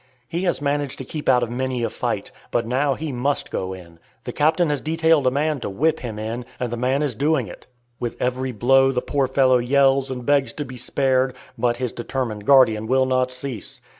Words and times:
He 0.27 0.45
has 0.45 0.63
managed 0.63 0.97
to 0.97 1.05
keep 1.05 1.29
out 1.29 1.43
of 1.43 1.51
many 1.51 1.83
a 1.83 1.89
fight, 1.91 2.31
but 2.49 2.65
now 2.65 2.95
he 2.95 3.11
must 3.11 3.51
go 3.51 3.71
in. 3.71 3.99
The 4.23 4.31
captain 4.31 4.71
has 4.71 4.81
detailed 4.81 5.27
a 5.27 5.29
man 5.29 5.59
to 5.59 5.69
whip 5.69 5.99
him 5.99 6.17
in, 6.17 6.43
and 6.59 6.71
the 6.71 6.75
man 6.75 7.03
is 7.03 7.13
doing 7.13 7.45
it. 7.45 7.67
With 7.99 8.19
every 8.19 8.51
blow 8.51 8.91
the 8.91 9.03
poor 9.03 9.27
fellow 9.27 9.59
yells 9.59 10.09
and 10.09 10.25
begs 10.25 10.53
to 10.53 10.65
be 10.65 10.75
spared, 10.75 11.35
but 11.55 11.77
his 11.77 11.91
determined 11.91 12.45
guardian 12.47 12.87
will 12.87 13.05
not 13.05 13.31
cease. 13.31 13.79